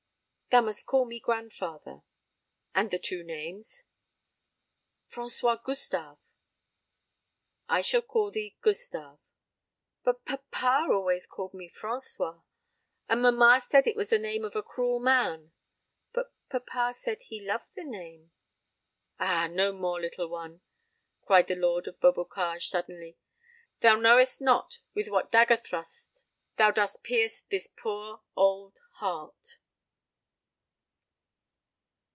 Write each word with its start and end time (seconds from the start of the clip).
"Thou 0.53 0.59
must 0.59 0.85
call 0.85 1.05
me 1.05 1.17
grandfather. 1.21 2.01
And 2.75 2.91
the 2.91 2.99
two 2.99 3.23
names?" 3.23 3.83
"François 5.09 5.63
Gustave." 5.63 6.17
"I 7.69 7.81
shall 7.81 8.01
call 8.01 8.31
thee 8.31 8.57
Gustave." 8.59 9.19
"But 10.03 10.25
papa 10.25 10.87
always 10.91 11.25
called 11.25 11.53
me 11.53 11.69
François, 11.69 12.43
and 13.07 13.21
mamma 13.21 13.61
said 13.65 13.87
it 13.87 13.95
was 13.95 14.09
the 14.09 14.19
name 14.19 14.43
of 14.43 14.57
a 14.57 14.61
cruel 14.61 14.99
man; 14.99 15.53
but 16.11 16.33
papa 16.49 16.93
said 16.93 17.21
he 17.21 17.39
loved 17.39 17.73
the 17.73 17.85
name" 17.85 18.31
"Ah, 19.21 19.47
no 19.47 19.71
more, 19.71 20.01
little 20.01 20.27
one!" 20.27 20.59
cried 21.21 21.47
the 21.47 21.55
lord 21.55 21.87
of 21.87 22.01
Beaubocage 22.01 22.67
suddenly; 22.67 23.17
"thou 23.79 23.95
knowest 23.95 24.41
not 24.41 24.79
with 24.93 25.07
what 25.07 25.31
dagger 25.31 25.55
thrusts 25.55 26.23
thou 26.57 26.71
dost 26.71 27.03
pierce 27.05 27.39
this 27.39 27.67
poor 27.67 28.19
old 28.35 28.81
heart." 28.95 29.59